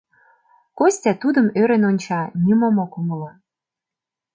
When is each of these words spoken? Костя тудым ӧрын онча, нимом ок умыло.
Костя 0.77 1.11
тудым 1.21 1.47
ӧрын 1.61 1.83
онча, 1.89 2.21
нимом 2.43 2.75
ок 2.83 2.93
умыло. 2.99 3.31